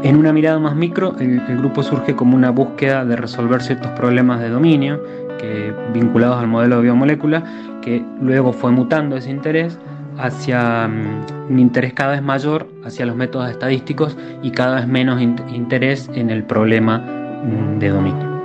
en 0.02 0.16
una 0.16 0.32
mirada 0.32 0.58
más 0.58 0.76
micro, 0.76 1.16
el, 1.18 1.40
grupo 1.58 1.82
surge 1.82 2.14
como 2.14 2.36
una 2.36 2.50
búsqueda 2.50 3.04
de 3.04 3.16
resolver 3.16 3.62
ciertos 3.62 3.90
problemas 3.92 4.40
de 4.40 4.48
dominio 4.48 5.02
que, 5.38 5.72
vinculados 5.92 6.38
al 6.38 6.46
modelo 6.46 6.76
de 6.76 6.82
biomolécula, 6.82 7.42
que 7.82 8.04
luego 8.20 8.52
fue 8.52 8.70
mutando 8.70 9.16
ese 9.16 9.30
interés 9.30 9.78
hacia 10.18 10.88
mm, 10.88 11.50
un 11.50 11.58
interés 11.58 11.92
cada 11.94 12.12
vez 12.12 12.22
mayor 12.22 12.68
hacia 12.84 13.06
los 13.06 13.16
métodos 13.16 13.50
estadísticos 13.50 14.16
y 14.42 14.50
cada 14.50 14.76
vez 14.76 14.86
menos 14.86 15.20
interés 15.20 16.10
en 16.12 16.30
el 16.30 16.44
problema 16.44 16.98
mm, 16.98 17.78
de 17.78 17.88
dominio. 17.88 18.38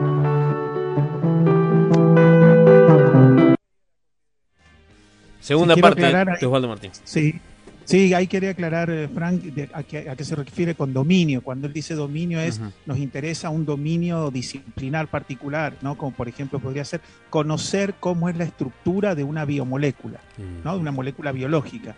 Segunda 5.39 5.75
parte 5.75 6.01
de 6.01 6.46
Osvaldo 6.46 6.70
Martín. 6.70 6.92
Sí, 7.03 7.42
Sí, 7.86 8.13
ahí 8.13 8.28
quería 8.28 8.52
aclarar, 8.52 8.90
eh, 8.90 9.08
Frank, 9.08 9.44
a, 9.74 9.84
qué, 9.84 10.24
se 10.24 10.36
refiere 10.36 10.75
con 10.75 10.94
dominio. 10.94 11.42
Cuando 11.42 11.68
él 11.68 11.74
dice 11.74 11.96
dominio 11.96 12.40
es, 12.40 12.62
nos 12.86 12.98
interesa 12.98 13.50
un 13.50 13.66
dominio 13.66 14.32
disciplinar 14.32 15.08
particular, 15.08 15.75
¿no? 15.82 15.98
Como 15.98 16.12
por 16.12 16.28
ejemplo 16.28 16.60
podría 16.60 16.86
ser 16.86 17.02
conocer 17.30 17.96
cómo 18.00 18.30
es 18.30 18.38
la 18.38 18.46
estructura 18.46 19.16
de 19.16 19.24
una 19.24 19.46
biomolécula, 19.46 20.20
¿no? 20.63 20.74
De 20.74 20.80
una 20.80 20.92
molécula 20.92 21.32
biológica. 21.32 21.96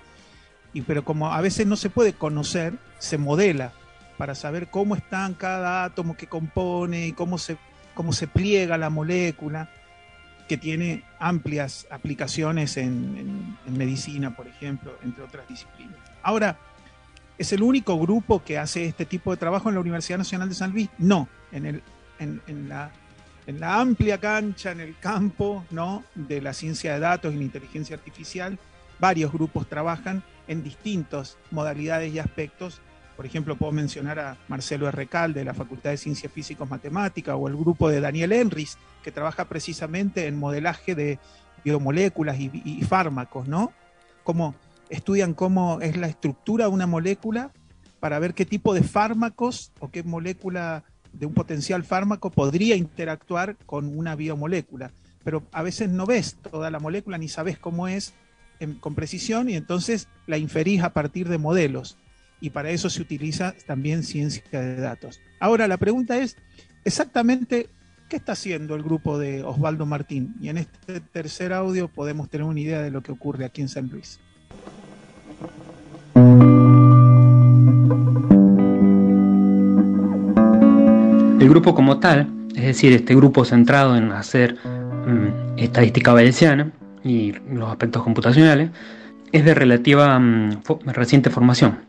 Y, 0.73 0.81
pero 0.81 1.05
como 1.05 1.31
a 1.31 1.41
veces 1.41 1.67
no 1.67 1.75
se 1.75 1.89
puede 1.89 2.13
conocer, 2.13 2.73
se 2.99 3.17
modela 3.17 3.73
para 4.17 4.35
saber 4.35 4.67
cómo 4.67 4.95
están 4.95 5.33
cada 5.33 5.83
átomo 5.83 6.17
que 6.17 6.27
compone 6.27 7.07
y 7.07 7.11
cómo 7.11 7.37
se, 7.37 7.57
cómo 7.93 8.11
se 8.11 8.27
pliega 8.27 8.77
la 8.77 8.89
molécula 8.89 9.69
que 10.47 10.57
tiene 10.57 11.03
amplias 11.19 11.87
aplicaciones 11.89 12.77
en, 12.77 13.57
medicina, 13.67 14.35
por 14.35 14.47
ejemplo, 14.47 14.97
entre 15.03 15.23
otras 15.23 15.47
disciplinas. 15.47 15.95
Ahora, 16.21 16.57
¿es 17.37 17.51
el 17.51 17.63
único 17.63 17.99
grupo 17.99 18.43
que 18.43 18.57
hace 18.57 18.85
este 18.85 19.05
tipo 19.05 19.31
de 19.31 19.37
trabajo 19.37 19.69
en 19.69 19.75
la 19.75 19.81
Universidad 19.81 20.17
Nacional 20.17 20.49
de 20.49 20.55
San 20.55 20.71
Luis? 20.71 20.89
No, 20.97 21.27
en, 21.51 21.65
el, 21.65 21.83
en, 22.19 22.69
la, 22.69 22.91
amplia 23.79 24.19
cancha, 24.19 24.71
en 24.71 24.81
el 24.81 24.97
campo 24.99 25.65
¿no? 25.71 26.03
de 26.13 26.41
la 26.41 26.53
ciencia 26.53 26.93
de 26.93 26.99
datos 26.99 27.33
y 27.33 27.37
la 27.37 27.43
inteligencia 27.43 27.95
artificial, 27.95 28.59
varios 28.99 29.31
grupos 29.31 29.67
trabajan 29.67 30.23
en 30.47 30.63
distintas 30.63 31.37
modalidades 31.51 32.13
y 32.13 32.19
aspectos 32.19 32.81
por 33.15 33.25
ejemplo, 33.25 33.55
puedo 33.55 33.71
mencionar 33.71 34.19
a 34.19 34.37
Marcelo 34.47 34.91
Recal 34.91 35.33
de 35.33 35.45
la 35.45 35.53
Facultad 35.53 35.91
de 35.91 35.97
Ciencias 35.97 36.31
Físicas 36.31 36.69
Matemáticas 36.69 37.35
o 37.37 37.47
el 37.47 37.55
grupo 37.55 37.89
de 37.89 38.01
Daniel 38.01 38.33
Enris, 38.33 38.77
que 39.03 39.11
trabaja 39.11 39.45
precisamente 39.45 40.27
en 40.27 40.37
modelaje 40.37 40.95
de 40.95 41.19
biomoléculas 41.63 42.37
y, 42.39 42.81
fármacos, 42.83 43.47
¿no? 43.47 43.71
Cómo 44.23 44.55
estudian 44.89 45.33
cómo 45.33 45.79
es 45.81 45.95
la 45.97 46.07
estructura 46.07 46.65
de 46.65 46.71
una 46.71 46.87
molécula 46.87 47.51
para 47.99 48.19
ver 48.19 48.33
qué 48.33 48.45
tipo 48.45 48.73
de 48.73 48.83
fármacos 48.83 49.71
o 49.79 49.89
qué 49.89 50.03
molécula 50.03 50.83
de 51.13 51.25
un 51.25 51.33
potencial 51.33 51.83
fármaco 51.83 52.29
podría 52.29 52.75
interactuar 52.75 53.55
con 53.65 53.97
una 53.97 54.15
biomolécula. 54.15 54.91
Pero 55.23 55.43
a 55.53 55.63
veces 55.63 55.89
no 55.89 56.05
ves 56.05 56.35
toda 56.51 56.69
la 56.69 56.79
molécula 56.79 57.17
ni 57.17 57.29
sabes 57.29 57.57
cómo 57.57 57.87
es 57.87 58.13
con 58.79 58.93
precisión 58.93 59.49
y 59.49 59.55
entonces 59.55 60.07
la 60.27 60.37
inferís 60.37 60.83
a 60.83 60.93
partir 60.93 61.29
de 61.29 61.37
modelos 61.37 61.97
y 62.45 62.51
para 62.51 62.69
eso 62.69 62.91
se 62.91 63.01
utiliza 63.01 63.55
también 63.65 64.03
ciencia 64.03 64.43
de 64.61 64.75
datos. 64.75 65.19
Ahora, 65.39 65.67
la 65.67 65.77
pregunta 65.77 66.19
es 66.19 66.37
exactamente 66.83 67.69
qué 68.07 68.17
está 68.17 68.33
haciendo 68.33 68.75
el 68.75 68.83
grupo 68.83 69.17
de 69.17 69.41
Osvaldo 69.41 69.87
Martín. 69.87 70.35
Y 70.39 70.49
en 70.49 70.59
este 70.59 70.99
tercer 70.99 71.53
audio 71.53 71.87
podemos 71.87 72.29
tener 72.29 72.45
una 72.45 72.59
idea 72.59 72.83
de 72.83 72.91
lo 72.91 73.01
que 73.01 73.11
ocurre 73.11 73.45
aquí 73.45 73.61
en 73.61 73.67
San 73.67 73.89
Luis. 73.89 74.19
El 81.39 81.49
grupo 81.49 81.73
como 81.73 81.99
tal, 81.99 82.31
es 82.55 82.63
decir, 82.63 82.93
este 82.93 83.15
grupo 83.15 83.43
centrado 83.43 83.97
en 83.97 84.11
hacer 84.11 84.53
mm, 84.53 85.57
estadística 85.57 86.13
bayesiana 86.13 86.71
y 87.03 87.33
los 87.51 87.71
aspectos 87.71 88.03
computacionales, 88.03 88.69
es 89.31 89.43
de 89.43 89.55
relativa 89.55 90.19
mm, 90.19 90.61
reciente 90.85 91.31
formación 91.31 91.79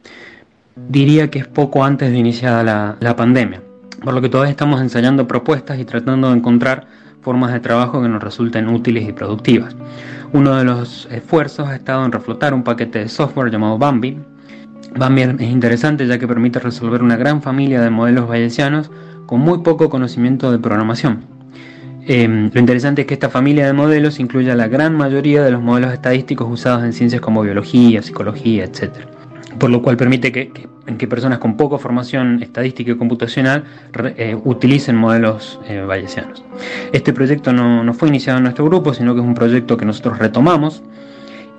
diría 0.76 1.30
que 1.30 1.38
es 1.38 1.46
poco 1.46 1.84
antes 1.84 2.10
de 2.12 2.18
iniciar 2.18 2.64
la, 2.64 3.16
pandemia, 3.16 3.62
por 4.04 4.14
lo 4.14 4.20
que 4.20 4.28
todavía 4.28 4.50
estamos 4.50 4.80
ensayando 4.80 5.26
propuestas 5.26 5.78
y 5.78 5.84
tratando 5.84 6.30
de 6.30 6.36
encontrar 6.36 6.86
formas 7.22 7.52
de 7.52 7.60
trabajo 7.60 8.02
que 8.02 8.08
nos 8.08 8.22
resulten 8.22 8.68
útiles 8.68 9.08
y 9.08 9.12
productivas. 9.12 9.74
Uno 10.32 10.54
de 10.56 10.64
los 10.64 11.08
esfuerzos 11.10 11.68
ha 11.68 11.76
estado 11.76 12.04
en 12.04 12.12
reflotar 12.12 12.52
un 12.52 12.62
paquete 12.62 13.00
de 13.00 13.08
software 13.08 13.50
llamado 13.50 13.78
Bambi. 13.78 14.18
Bambi 14.94 15.22
es 15.22 15.40
interesante 15.40 16.06
ya 16.06 16.18
que 16.18 16.28
permite 16.28 16.58
resolver 16.58 17.02
una 17.02 17.16
gran 17.16 17.42
familia 17.42 17.80
de 17.80 17.90
modelos 17.90 18.28
bayesianos 18.28 18.90
con 19.24 19.40
muy 19.40 19.58
poco 19.58 19.88
conocimiento 19.88 20.52
de 20.52 20.58
programación. 20.58 21.24
Em, 22.08 22.50
lo 22.52 22.60
interesante 22.60 23.02
es 23.02 23.08
que 23.08 23.14
esta 23.14 23.30
familia 23.30 23.66
de 23.66 23.72
modelos 23.72 24.20
incluye 24.20 24.52
a 24.52 24.54
la 24.54 24.68
gran 24.68 24.94
mayoría 24.94 25.42
de 25.42 25.50
los 25.50 25.60
modelos 25.60 25.92
estadísticos 25.92 26.46
usados 26.48 26.84
en 26.84 26.92
ciencias 26.92 27.20
como 27.20 27.42
biología, 27.42 28.02
psicología, 28.02 28.64
etc 28.64 29.15
por 29.58 29.70
lo 29.70 29.82
cual 29.82 29.96
permite 29.96 30.32
que, 30.32 30.50
personas 31.08 31.38
con 31.38 31.56
poca 31.56 31.78
formación 31.78 32.42
estadística 32.42 32.92
y 32.92 32.96
computacional 32.96 33.64
eh, 34.16 34.36
utilicen 34.44 34.96
modelos 34.96 35.60
eh, 35.68 35.80
bayesianos. 35.80 36.44
Este 36.92 37.12
proyecto 37.12 37.52
no, 37.52 37.84
no, 37.84 37.94
fue 37.94 38.08
iniciado 38.08 38.38
en 38.38 38.44
nuestro 38.44 38.64
grupo, 38.64 38.94
sino 38.94 39.14
que 39.14 39.20
es 39.20 39.26
un 39.26 39.34
proyecto 39.34 39.76
que 39.76 39.84
nosotros 39.84 40.18
retomamos 40.18 40.82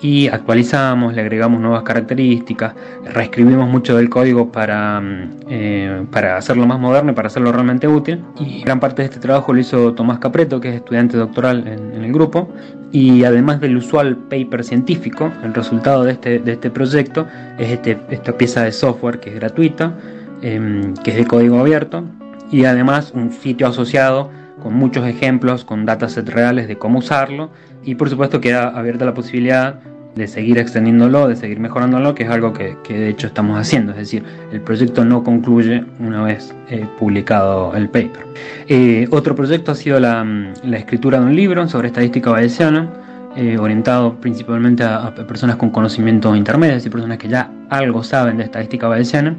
y 0.01 0.27
actualizamos, 0.27 1.13
le 1.13 1.21
agregamos 1.21 1.59
nuevas 1.59 1.81
características, 1.81 2.73
reescribimos 3.13 3.67
mucho 3.67 3.97
del 3.97 4.09
código 4.09 4.51
para, 4.51 5.01
mm, 5.01 5.29
eh, 5.49 6.05
para 6.11 6.37
hacerlo 6.37 6.67
más 6.67 6.79
moderno 6.79 7.11
y 7.11 7.15
para 7.15 7.27
hacerlo 7.27 7.51
realmente 7.51 7.87
útil. 7.87 8.23
Y 8.39 8.61
gran 8.61 8.79
parte 8.79 9.01
de 9.01 9.07
este 9.07 9.19
trabajo 9.19 9.53
lo 9.53 9.59
hizo 9.59 9.93
Tomás 9.93 10.19
Capreto, 10.19 10.59
que 10.59 10.69
es 10.69 10.75
estudiante 10.75 11.17
doctoral 11.17 11.67
en, 11.67 12.03
el 12.03 12.13
grupo. 12.13 12.49
Y 12.91 13.23
además 13.23 13.59
del 13.59 13.75
usual 13.77 14.15
paper 14.15 14.63
científico, 14.63 15.31
el 15.43 15.53
resultado 15.53 16.03
de 16.03 16.13
este, 16.13 16.39
de 16.39 16.53
este 16.53 16.69
proyecto 16.69 17.27
es 17.57 17.71
este, 17.71 17.97
esta 18.11 18.37
pieza 18.37 18.63
de 18.63 18.71
software 18.71 19.19
que 19.19 19.31
es 19.31 19.35
gratuita, 19.35 19.93
em, 20.41 20.93
que 21.03 21.11
es 21.11 21.17
de 21.17 21.25
código 21.25 21.59
abierto, 21.59 22.03
y 22.51 22.63
además 22.63 23.11
un 23.13 23.31
sitio 23.31 23.67
asociado 23.67 24.29
con 24.61 24.73
muchos 24.73 25.07
ejemplos, 25.07 25.65
con 25.65 25.85
datasets 25.85 26.31
reales 26.31 26.67
de 26.67 26.77
cómo 26.77 26.99
usarlo 26.99 27.51
y 27.83 27.95
por 27.95 28.09
supuesto 28.09 28.41
queda 28.41 28.69
abierta 28.69 29.05
la 29.05 29.13
posibilidad 29.13 29.79
de 30.17 30.27
seguir 30.27 30.57
extendiéndolo, 30.57 31.27
de 31.27 31.35
seguir 31.35 31.59
mejorándolo, 31.59 32.15
que 32.15 32.23
es 32.23 32.29
algo 32.29 32.51
que, 32.51 32.75
de 32.87 33.09
hecho 33.09 33.27
estamos 33.27 33.57
haciendo. 33.57 33.91
Es 33.91 33.99
decir, 33.99 34.23
el 34.51 34.61
proyecto 34.61 35.05
no 35.05 35.23
concluye 35.23 35.85
una 35.99 36.23
vez 36.23 36.53
eh, 36.69 36.85
publicado 36.97 37.75
el 37.75 37.87
paper. 37.87 38.25
Eh, 38.67 39.07
otro 39.11 39.35
proyecto 39.35 39.71
ha 39.71 39.75
sido 39.75 39.99
la, 39.99 40.25
escritura 40.73 41.19
de 41.19 41.25
un 41.25 41.35
libro 41.35 41.67
sobre 41.69 41.87
estadística 41.87 42.31
bayesiana, 42.31 42.89
eh, 43.35 43.57
orientado 43.59 44.15
principalmente 44.15 44.83
a, 44.83 45.13
personas 45.27 45.57
con 45.57 45.69
conocimiento 45.69 46.35
intermedio, 46.35 46.73
es 46.73 46.79
decir, 46.79 46.91
personas 46.91 47.19
que 47.19 47.27
ya 47.27 47.51
algo 47.69 48.03
saben 48.03 48.37
de 48.37 48.45
estadística 48.45 48.87
bayesiana, 48.87 49.35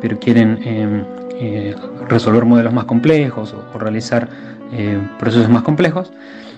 pero 0.00 0.18
quieren 0.18 1.06
resolver 2.08 2.44
modelos 2.44 2.72
más 2.72 2.86
complejos 2.86 3.54
o 3.54 3.78
realizar 3.78 4.28
procesos 5.18 5.48
más 5.48 5.62
complejos. 5.62 6.12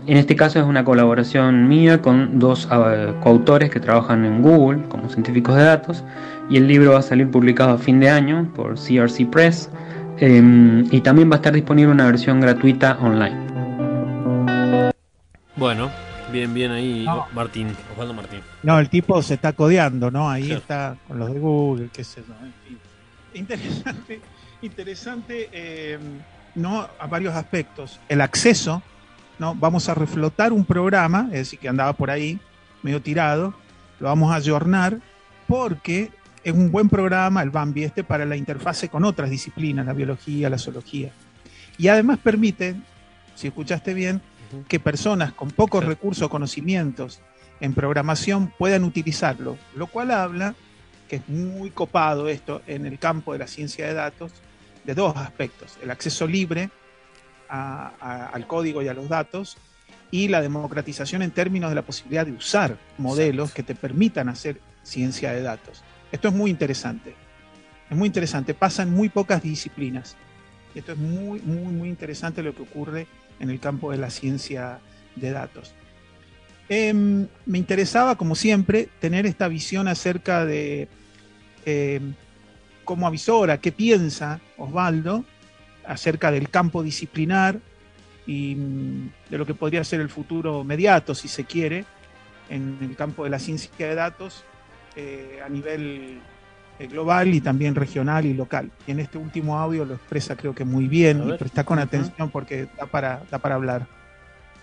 En 0.08 0.16
este 0.16 0.36
caso 0.36 0.58
es 0.58 0.64
una 0.64 0.84
colaboración 0.84 1.68
mía 1.68 2.00
con 2.00 2.38
dos 2.38 2.66
ah, 2.70 3.12
coautores 3.20 3.70
que 3.70 3.78
trabajan 3.78 4.24
en 4.24 4.40
Google 4.40 4.88
como 4.88 5.10
científicos 5.10 5.54
de 5.54 5.64
datos 5.64 6.02
y 6.48 6.56
el 6.56 6.66
libro 6.66 6.92
va 6.92 7.00
a 7.00 7.02
salir 7.02 7.30
publicado 7.30 7.72
a 7.72 7.78
fin 7.78 8.00
de 8.00 8.08
año 8.08 8.50
por 8.54 8.76
CRC 8.76 9.28
Press 9.30 9.68
em, 10.16 10.86
y 10.90 11.02
también 11.02 11.30
va 11.30 11.34
a 11.34 11.36
estar 11.36 11.52
disponible 11.52 11.92
una 11.92 12.06
versión 12.06 12.40
gratuita 12.40 12.96
online. 13.02 13.36
Bueno, 15.56 15.90
bien, 16.32 16.54
bien 16.54 16.70
ahí 16.70 17.06
Martín, 17.34 17.76
Osvaldo 17.92 18.14
Martín. 18.14 18.40
No, 18.62 18.78
el 18.78 18.88
tipo 18.88 19.20
se 19.22 19.34
está 19.34 19.52
codeando, 19.52 20.10
¿no? 20.10 20.30
Ahí 20.30 20.52
está 20.52 20.96
con 21.06 21.18
los 21.18 21.34
de 21.34 21.38
Google, 21.38 21.90
qué 21.92 22.02
sé 22.02 22.22
yo, 22.26 22.32
en 22.42 22.54
fin. 22.66 22.78
Interesante, 23.34 24.20
interesante, 24.62 25.50
em, 25.52 26.00
¿no? 26.58 26.88
A 26.98 27.06
varios 27.06 27.34
aspectos. 27.34 28.00
El 28.08 28.20
acceso 28.20 28.82
¿no? 29.38 29.54
Vamos 29.54 29.88
a 29.88 29.94
reflotar 29.94 30.52
un 30.52 30.64
programa, 30.64 31.28
es 31.32 31.38
decir, 31.38 31.58
que 31.58 31.68
andaba 31.68 31.92
por 31.92 32.10
ahí 32.10 32.38
medio 32.82 33.00
tirado, 33.00 33.54
lo 34.00 34.08
vamos 34.08 34.32
a 34.32 34.36
ayornar 34.36 34.98
porque 35.46 36.10
es 36.44 36.52
un 36.52 36.70
buen 36.70 36.88
programa 36.88 37.42
el 37.42 37.50
Bambi 37.50 37.84
este 37.84 38.04
para 38.04 38.24
la 38.24 38.36
interfase 38.36 38.88
con 38.88 39.04
otras 39.04 39.30
disciplinas, 39.30 39.86
la 39.86 39.92
biología, 39.92 40.50
la 40.50 40.58
zoología. 40.58 41.10
Y 41.78 41.88
además 41.88 42.18
permite, 42.18 42.76
si 43.34 43.48
escuchaste 43.48 43.94
bien, 43.94 44.20
que 44.66 44.80
personas 44.80 45.32
con 45.32 45.50
pocos 45.50 45.84
recursos 45.84 46.24
o 46.24 46.30
conocimientos 46.30 47.20
en 47.60 47.74
programación 47.74 48.52
puedan 48.58 48.84
utilizarlo, 48.84 49.56
lo 49.74 49.86
cual 49.88 50.10
habla 50.10 50.54
que 51.08 51.16
es 51.16 51.28
muy 51.28 51.70
copado 51.70 52.28
esto 52.28 52.62
en 52.66 52.86
el 52.86 52.98
campo 52.98 53.32
de 53.32 53.38
la 53.38 53.46
ciencia 53.46 53.86
de 53.86 53.94
datos, 53.94 54.32
de 54.88 54.94
dos 54.94 55.14
aspectos, 55.18 55.76
el 55.82 55.90
acceso 55.90 56.26
libre 56.26 56.70
al 57.50 58.46
código 58.46 58.80
y 58.80 58.88
a 58.88 58.94
los 58.94 59.06
datos 59.06 59.58
y 60.10 60.28
la 60.28 60.40
democratización 60.40 61.20
en 61.20 61.30
términos 61.30 61.70
de 61.70 61.74
la 61.74 61.82
posibilidad 61.82 62.24
de 62.24 62.32
usar 62.32 62.78
modelos 62.96 63.52
que 63.52 63.62
te 63.62 63.74
permitan 63.74 64.30
hacer 64.30 64.62
ciencia 64.82 65.32
de 65.32 65.42
datos. 65.42 65.82
Esto 66.10 66.28
es 66.28 66.34
muy 66.34 66.50
interesante. 66.50 67.14
Es 67.90 67.96
muy 67.98 68.06
interesante. 68.06 68.54
Pasa 68.54 68.82
en 68.82 68.94
muy 68.94 69.10
pocas 69.10 69.42
disciplinas. 69.42 70.16
Esto 70.74 70.92
es 70.92 70.98
muy, 70.98 71.40
muy, 71.40 71.70
muy 71.70 71.88
interesante 71.90 72.42
lo 72.42 72.54
que 72.54 72.62
ocurre 72.62 73.06
en 73.40 73.50
el 73.50 73.60
campo 73.60 73.90
de 73.90 73.98
la 73.98 74.08
ciencia 74.08 74.78
de 75.16 75.32
datos. 75.32 75.74
Em, 76.70 77.26
me 77.44 77.58
interesaba, 77.58 78.16
como 78.16 78.34
siempre, 78.34 78.88
tener 79.00 79.26
esta 79.26 79.48
visión 79.48 79.86
acerca 79.86 80.46
de 80.46 80.88
em, 81.66 82.14
cómo 82.88 83.06
avisora, 83.06 83.58
qué 83.58 83.70
piensa 83.70 84.40
Osvaldo 84.56 85.22
acerca 85.86 86.30
del 86.30 86.48
campo 86.48 86.82
disciplinar 86.82 87.58
y 88.26 88.54
mm, 88.54 89.10
de 89.28 89.36
lo 89.36 89.44
que 89.44 89.52
podría 89.52 89.84
ser 89.84 90.00
el 90.00 90.08
futuro 90.08 90.64
mediato, 90.64 91.14
si 91.14 91.28
se 91.28 91.44
quiere, 91.44 91.84
en 92.48 92.78
el 92.80 92.96
campo 92.96 93.24
de 93.24 93.30
la 93.30 93.38
ciencia 93.38 93.70
de 93.86 93.94
datos 93.94 94.42
eh, 94.96 95.38
a 95.44 95.50
nivel 95.50 96.18
eh, 96.78 96.86
global 96.86 97.34
y 97.34 97.42
también 97.42 97.74
regional 97.74 98.24
y 98.24 98.32
local. 98.32 98.70
Y 98.86 98.92
en 98.92 99.00
este 99.00 99.18
último 99.18 99.58
audio 99.58 99.84
lo 99.84 99.92
expresa 99.92 100.34
creo 100.34 100.54
que 100.54 100.64
muy 100.64 100.88
bien 100.88 101.28
y 101.28 101.36
presta 101.36 101.64
con 101.64 101.78
atención 101.78 102.30
porque 102.30 102.68
da 102.78 102.86
para, 102.86 103.22
da 103.30 103.36
para 103.36 103.56
hablar. 103.56 103.86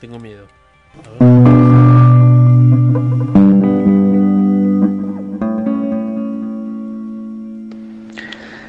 Tengo 0.01 0.17
miedo. 0.17 0.47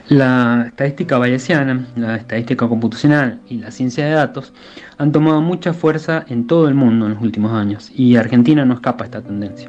La 0.08 0.66
estadística 0.68 1.18
bayesiana, 1.18 1.84
la 1.96 2.14
estadística 2.14 2.68
computacional 2.68 3.40
y 3.48 3.58
la 3.58 3.72
ciencia 3.72 4.06
de 4.06 4.12
datos 4.12 4.52
han 4.98 5.10
tomado 5.10 5.40
mucha 5.40 5.72
fuerza 5.72 6.24
en 6.28 6.46
todo 6.46 6.68
el 6.68 6.74
mundo 6.74 7.06
en 7.06 7.14
los 7.14 7.22
últimos 7.22 7.52
años 7.52 7.90
y 7.92 8.14
Argentina 8.14 8.64
no 8.64 8.74
escapa 8.74 9.02
a 9.02 9.06
esta 9.06 9.20
tendencia. 9.20 9.68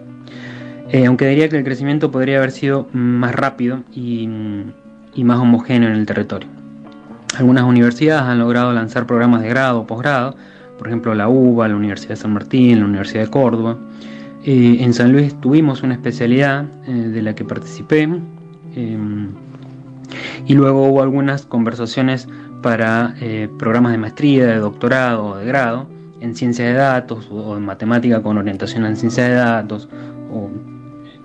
Eh, 0.90 1.08
aunque 1.08 1.28
diría 1.28 1.50
que 1.50 1.58
el 1.58 1.64
crecimiento 1.64 2.12
podría 2.12 2.38
haber 2.38 2.52
sido 2.52 2.88
más 2.94 3.34
rápido 3.34 3.84
y, 3.92 4.30
más 5.18 5.40
homogéneo 5.40 5.90
en 5.90 5.96
el 5.96 6.06
territorio. 6.06 6.48
Algunas 7.40 7.64
universidades 7.64 8.22
han 8.22 8.38
logrado 8.38 8.72
lanzar 8.74 9.08
programas 9.08 9.42
de 9.42 9.50
grado 9.50 9.80
o 9.80 9.88
posgrado, 9.88 10.36
por 10.78 10.88
ejemplo 10.88 11.16
la 11.16 11.30
UBA, 11.30 11.68
la 11.68 11.76
Universidad 11.76 12.12
de 12.12 12.18
San 12.18 12.34
Martín, 12.34 12.80
la 12.80 12.86
Universidad 12.86 13.24
de 13.24 13.32
Córdoba. 13.32 13.76
Eh, 14.44 14.78
en 14.82 14.94
San 14.94 15.12
Luis 15.12 15.34
tuvimos 15.42 15.82
una 15.82 15.96
especialidad 15.96 16.66
eh, 16.88 16.92
de 16.92 17.22
la 17.24 17.34
que 17.34 17.44
participé 17.44 18.04
em, 18.04 19.30
y 20.48 20.54
luego 20.54 20.88
hubo 20.88 21.02
algunas 21.02 21.46
conversaciones 21.46 22.28
para 22.62 23.16
eh, 23.20 23.50
programas 23.60 23.92
de 23.92 23.98
maestría, 23.98 24.48
de 24.48 24.58
doctorado 24.58 25.26
o 25.26 25.38
de 25.38 25.46
grado 25.46 25.88
en 26.22 26.36
ciencia 26.36 26.66
de 26.66 26.74
datos 26.74 27.28
o 27.32 27.58
en 27.58 27.66
matemática 27.66 28.22
con 28.24 28.38
orientación 28.38 28.86
en 28.86 28.96
ciencia 28.96 29.28
de 29.28 29.36
datos 29.36 29.90
o 30.32 30.50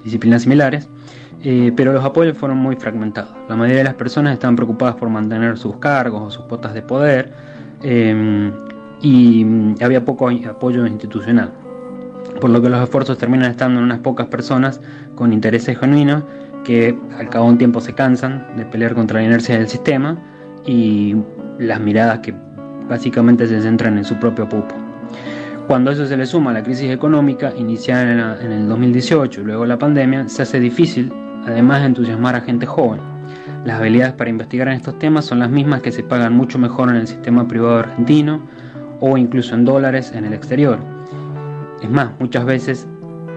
disciplinas 0.04 0.42
similares, 0.42 0.88
eh, 1.42 1.72
pero 1.76 1.92
los 1.92 2.04
apoyos 2.04 2.36
fueron 2.36 2.58
muy 2.58 2.76
fragmentados. 2.76 3.34
La 3.48 3.56
mayoría 3.56 3.78
de 3.78 3.84
las 3.84 3.94
personas 3.94 4.34
estaban 4.34 4.56
preocupadas 4.56 4.96
por 4.96 5.08
mantener 5.08 5.56
sus 5.56 5.76
cargos 5.76 6.22
o 6.22 6.30
sus 6.30 6.44
potas 6.46 6.74
de 6.74 6.82
poder 6.82 7.32
em, 7.82 8.52
y 9.00 9.46
había 9.82 10.04
poco 10.04 10.28
apoyo 10.28 10.86
institucional, 10.86 11.52
por 12.40 12.50
lo 12.50 12.60
que 12.60 12.68
los 12.68 12.82
esfuerzos 12.82 13.18
terminan 13.18 13.52
estando 13.52 13.78
en 13.78 13.84
unas 13.84 14.00
pocas 14.00 14.26
personas 14.26 14.80
con 15.14 15.32
intereses 15.32 15.78
genuinos 15.78 16.24
que 16.64 16.96
al 17.18 17.28
cabo 17.28 17.46
de 17.46 17.52
un 17.52 17.58
tiempo 17.58 17.80
se 17.80 17.92
cansan 17.92 18.46
de 18.56 18.64
pelear 18.64 18.94
contra 18.94 19.20
la 19.20 19.26
inercia 19.26 19.58
del 19.58 19.68
sistema 19.68 20.18
y 20.66 21.16
las 21.58 21.80
miradas 21.80 22.20
que 22.20 22.34
básicamente 22.88 23.46
se 23.46 23.60
centran 23.60 23.98
en 23.98 24.04
su 24.04 24.16
propio 24.16 24.48
pupo. 24.48 24.74
Cuando 25.66 25.90
eso 25.90 26.06
se 26.06 26.16
le 26.16 26.26
suma 26.26 26.50
a 26.50 26.54
la 26.54 26.62
crisis 26.62 26.90
económica 26.90 27.52
iniciada 27.56 28.36
en, 28.42 28.52
el 28.52 28.68
2018 28.68 29.40
y 29.40 29.44
luego 29.44 29.64
la 29.64 29.78
pandemia, 29.78 30.28
se 30.28 30.42
hace 30.42 30.60
difícil, 30.60 31.12
además 31.46 31.80
de 31.80 31.86
entusiasmar 31.86 32.34
a 32.34 32.40
gente 32.40 32.66
joven. 32.66 33.00
Las 33.64 33.78
habilidades 33.78 34.14
para 34.14 34.28
investigar 34.28 34.68
en 34.68 34.74
estos 34.74 34.98
temas 34.98 35.24
son 35.24 35.38
las 35.38 35.50
mismas 35.50 35.80
que 35.80 35.92
se 35.92 36.02
pagan 36.02 36.34
mucho 36.34 36.58
mejor 36.58 36.90
en 36.90 36.96
el 36.96 37.06
sistema 37.06 37.46
privado 37.46 37.78
argentino 37.78 38.42
o 39.00 39.16
incluso 39.16 39.54
en 39.54 39.64
dólares 39.64 40.12
en 40.14 40.24
el 40.24 40.32
exterior. 40.32 40.78
Es 41.80 41.88
más, 41.88 42.10
muchas 42.18 42.44
veces 42.44 42.88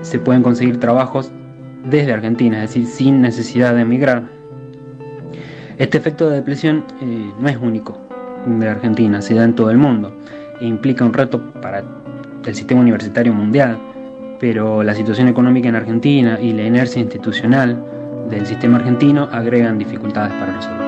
se 0.02 0.20
pueden 0.20 0.42
conseguir 0.42 0.80
trabajos 0.80 1.32
desde 1.90 2.14
Argentina, 2.14 2.64
es 2.64 2.74
decir, 2.74 2.88
sin 2.88 3.22
necesidad 3.22 3.76
de 3.76 3.82
emigrar. 3.82 4.24
Este 5.78 5.98
efecto 5.98 6.30
de 6.30 6.38
depresión 6.38 6.86
eh, 7.02 7.32
no 7.40 7.50
es 7.50 7.58
único 7.58 7.98
de 8.46 8.68
Argentina, 8.68 9.22
se 9.22 9.34
da 9.34 9.44
en 9.44 9.56
todo 9.56 9.72
el 9.72 9.78
mundo 9.78 10.14
e 10.62 10.66
implica 10.66 11.04
un 11.04 11.14
reto 11.14 11.52
para 11.62 11.84
el 12.46 12.56
sistema 12.56 12.82
universitario 12.82 13.34
mundial, 13.34 13.78
pero 14.40 14.84
la 14.84 14.94
situación 14.94 15.28
económica 15.28 15.68
en 15.68 15.76
Argentina 15.76 16.40
y 16.40 16.54
la 16.54 16.64
inercia 16.64 17.02
institucional 17.02 17.84
del 18.30 18.46
sistema 18.46 18.78
argentino 18.78 19.28
agregan 19.32 19.78
dificultades 19.78 20.34
para 20.34 20.56
resolver. 20.56 20.86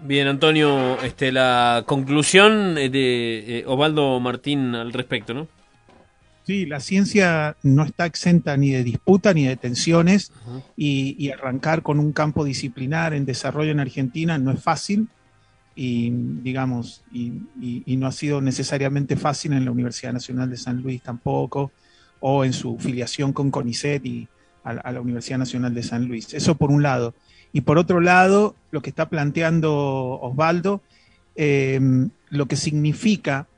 Bien, 0.00 0.28
Antonio, 0.28 1.00
este, 1.02 1.32
la 1.32 1.82
conclusión 1.84 2.76
de 2.76 2.88
eh, 3.58 3.64
Osvaldo 3.66 4.20
Martín 4.20 4.74
al 4.74 4.92
respecto, 4.92 5.34
¿no? 5.34 5.48
Sí, 6.46 6.64
la 6.64 6.78
ciencia 6.78 7.56
no 7.64 7.82
está 7.82 8.06
exenta 8.06 8.56
ni 8.56 8.70
de 8.70 8.84
disputa 8.84 9.34
ni 9.34 9.48
de 9.48 9.56
tensiones 9.56 10.30
y, 10.76 11.28
arrancar 11.30 11.82
con 11.82 11.98
un 11.98 12.12
campo 12.12 12.44
disciplinar 12.44 13.14
en 13.14 13.26
desarrollo 13.26 13.72
en 13.72 13.80
Argentina 13.80 14.38
no 14.38 14.52
es 14.52 14.62
fácil 14.62 15.08
y 15.74 16.10
digamos 16.12 17.02
y, 17.12 17.32
no 17.96 18.06
ha 18.06 18.12
sido 18.12 18.40
necesariamente 18.40 19.16
fácil 19.16 19.54
en 19.54 19.64
la 19.64 19.72
Universidad 19.72 20.12
Nacional 20.12 20.48
de 20.48 20.56
San 20.56 20.82
Luis 20.82 21.02
tampoco 21.02 21.72
o 22.20 22.44
en 22.44 22.52
su 22.52 22.78
filiación 22.78 23.32
con 23.32 23.50
CONICET 23.50 24.06
y 24.06 24.28
a, 24.62 24.92
la 24.92 25.00
Universidad 25.00 25.38
Nacional 25.38 25.74
de 25.74 25.82
San 25.82 26.06
Luis. 26.06 26.32
Eso 26.32 26.54
por 26.54 26.70
un 26.70 26.80
lado. 26.80 27.12
Y 27.52 27.62
por 27.62 27.76
otro 27.76 28.00
lado, 28.00 28.54
lo 28.70 28.82
que 28.82 28.90
está 28.90 29.08
planteando 29.08 29.74
Osvaldo, 30.20 30.80
eh, 31.34 31.80
lo 32.28 32.46
que 32.46 32.54
significa 32.54 33.48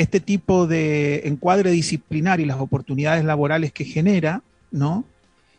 este 0.00 0.20
tipo 0.20 0.66
de 0.66 1.28
encuadre 1.28 1.70
disciplinar 1.70 2.40
y 2.40 2.46
las 2.46 2.58
oportunidades 2.58 3.24
laborales 3.24 3.72
que 3.72 3.84
genera, 3.84 4.42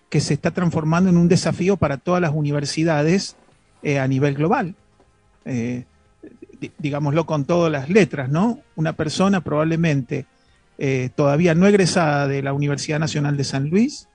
que 0.09 0.19
se 0.19 0.33
está 0.33 0.51
transformando 0.51 1.09
en 1.09 1.17
un 1.17 1.27
desafío 1.27 1.77
para 1.77 1.97
todas 1.97 2.21
las 2.21 2.31
universidades 2.33 3.35
eh, 3.83 3.99
a 3.99 4.07
nivel 4.07 4.33
global. 4.33 4.75
Eh, 5.45 5.83
digámoslo 6.77 7.25
con 7.25 7.45
todas 7.45 7.71
las 7.71 7.89
letras, 7.89 8.29
¿no? 8.29 8.59
Una 8.75 8.93
persona 8.93 9.41
probablemente 9.41 10.25
eh, 10.77 11.09
todavía 11.15 11.53
no 11.53 11.67
egresada 11.67 12.27
de 12.27 12.41
la 12.41 12.53
Universidad 12.53 12.99
Nacional 12.99 13.37
de 13.37 13.43
San 13.43 13.69
Luis, 13.69 14.07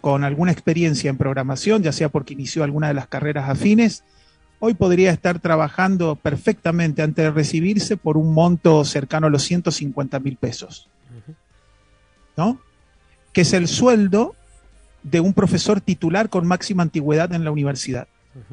con 0.00 0.24
alguna 0.24 0.52
experiencia 0.52 1.10
en 1.10 1.16
programación, 1.16 1.82
ya 1.82 1.92
sea 1.92 2.08
porque 2.08 2.34
inició 2.34 2.64
alguna 2.64 2.88
de 2.88 2.94
las 2.94 3.08
carreras 3.08 3.48
afines, 3.48 4.04
hoy 4.60 4.74
podría 4.74 5.10
estar 5.10 5.38
trabajando 5.38 6.16
perfectamente 6.16 7.02
antes 7.02 7.24
de 7.24 7.30
recibirse 7.30 7.96
por 7.96 8.16
un 8.16 8.32
monto 8.32 8.84
cercano 8.84 9.26
a 9.26 9.30
los 9.30 9.42
150 9.42 10.18
mil 10.20 10.36
pesos. 10.36 10.88
¿No? 12.36 12.60
Que 13.32 13.42
es 13.42 13.52
el 13.52 13.68
sueldo 13.68 14.34
de 15.02 15.20
un 15.20 15.32
profesor 15.32 15.80
titular 15.80 16.28
con 16.28 16.46
máxima 16.46 16.82
antigüedad 16.82 17.32
en 17.32 17.44
la 17.44 17.50
universidad. 17.50 18.08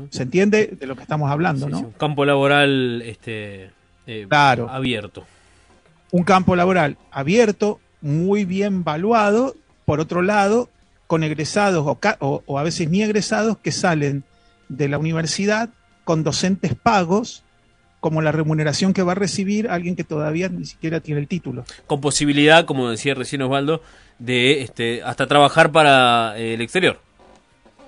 ¿Se 0.09 0.23
entiende 0.23 0.75
de 0.79 0.87
lo 0.87 0.95
que 0.95 1.03
estamos 1.03 1.29
hablando, 1.29 1.69
no? 1.69 1.79
un 1.79 1.91
campo 1.91 2.25
laboral 2.25 3.03
este, 3.03 3.69
eh, 4.07 4.25
claro. 4.27 4.67
abierto. 4.67 5.25
Un 6.09 6.23
campo 6.23 6.55
laboral 6.55 6.97
abierto, 7.11 7.79
muy 8.01 8.45
bien 8.45 8.83
valuado, 8.83 9.55
por 9.85 9.99
otro 9.99 10.23
lado, 10.23 10.69
con 11.05 11.23
egresados 11.23 11.85
o, 11.85 12.43
o 12.45 12.59
a 12.59 12.63
veces 12.63 12.89
ni 12.89 13.03
egresados 13.03 13.57
que 13.59 13.71
salen 13.71 14.23
de 14.69 14.87
la 14.87 14.97
universidad 14.97 15.69
con 16.05 16.23
docentes 16.23 16.73
pagos 16.75 17.43
como 17.99 18.21
la 18.21 18.31
remuneración 18.31 18.93
que 18.93 19.01
va 19.01 19.13
a 19.13 19.15
recibir 19.15 19.67
alguien 19.67 19.95
que 19.95 20.03
todavía 20.03 20.47
ni 20.47 20.65
siquiera 20.65 20.99
tiene 20.99 21.19
el 21.19 21.27
título. 21.27 21.65
Con 21.87 22.01
posibilidad, 22.01 22.65
como 22.65 22.89
decía 22.89 23.15
recién 23.15 23.41
Osvaldo, 23.41 23.81
de 24.19 24.61
este, 24.61 25.01
hasta 25.03 25.27
trabajar 25.27 25.71
para 25.71 26.37
eh, 26.37 26.53
el 26.53 26.61
exterior. 26.61 27.01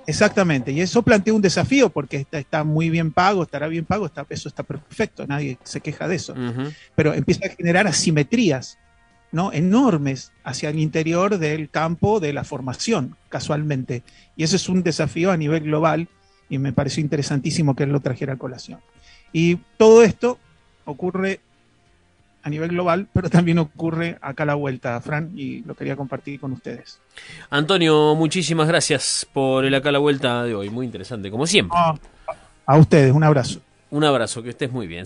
Exactamente, 0.08 0.72
y 0.72 0.82
eso 0.82 1.04
plantea 1.04 1.34
un 1.34 1.42
desafío 1.42 1.90
porque 1.90 2.18
está, 2.18 2.40
está 2.40 2.64
muy 2.64 2.90
bien 2.90 3.12
pago, 3.12 3.44
estará 3.44 3.68
bien 3.68 3.86
pago, 3.86 4.06
está, 4.06 4.26
eso 4.30 4.48
está 4.50 4.64
perfecto, 4.64 5.28
nadie 5.28 5.60
se 5.64 5.82
queja 5.82 6.08
de 6.08 6.16
eso. 6.16 6.34
Pero 6.96 7.14
empieza 7.14 7.46
a 7.46 7.50
generar 7.50 7.88
asimetrías 7.88 8.80
¿no? 9.32 9.52
enormes 9.52 10.32
hacia 10.44 10.70
el 10.70 10.80
interior 10.80 11.38
del 11.38 11.70
campo 11.70 12.20
de 12.20 12.34
la 12.34 12.44
formación, 12.44 13.18
casualmente. 13.30 14.02
Y 14.38 14.44
eso 14.44 14.56
es 14.56 14.70
un 14.70 14.82
desafío 14.82 15.30
a 15.30 15.38
nivel 15.38 15.64
global 15.64 16.08
y 16.50 16.58
me 16.58 16.74
pareció 16.74 17.02
interesantísimo 17.02 17.76
que 17.76 17.84
él 17.84 17.92
lo 17.92 18.00
trajera 18.00 18.34
a 18.34 18.38
colación. 18.38 18.80
Y 19.34 19.58
todo 19.78 20.04
esto 20.04 20.38
ocurre 20.86 21.42
a 22.44 22.50
nivel 22.50 22.70
global, 22.70 23.08
pero 23.12 23.30
también 23.30 23.60
ocurre 23.60 24.18
acá 24.22 24.44
a 24.44 24.46
la 24.46 24.56
vuelta, 24.56 25.00
Fran, 25.02 25.32
y 25.36 25.64
lo 25.64 25.76
quería 25.76 25.98
compartir 25.98 26.40
con 26.40 26.54
ustedes. 26.54 27.00
Antonio, 27.50 28.16
muchísimas 28.16 28.70
gracias 28.70 29.28
por 29.34 29.66
el 29.66 29.76
acá 29.76 29.90
a 29.90 29.92
la 29.92 30.00
vuelta 30.00 30.44
de 30.44 30.56
hoy, 30.56 30.70
muy 30.70 30.86
interesante, 30.86 31.30
como 31.30 31.46
siempre. 31.46 31.78
a 32.66 32.78
ustedes, 32.78 33.12
un 33.12 33.24
abrazo. 33.24 33.60
Un 33.90 34.04
abrazo, 34.04 34.44
que 34.44 34.50
estés 34.50 34.72
muy 34.72 34.88
bien. 34.88 34.96